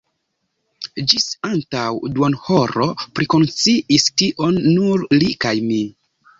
[1.11, 1.83] Ĝis antaŭ
[2.15, 2.89] duonhoro
[3.21, 5.83] prikonsciis tion nur li kaj mi.